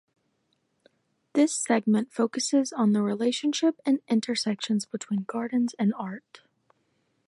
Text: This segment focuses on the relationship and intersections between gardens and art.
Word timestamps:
This 1.33 1.53
segment 1.53 2.11
focuses 2.11 2.73
on 2.73 2.93
the 2.93 3.03
relationship 3.03 3.79
and 3.85 3.99
intersections 4.07 4.83
between 4.87 5.25
gardens 5.27 5.75
and 5.77 5.93
art. 5.95 6.41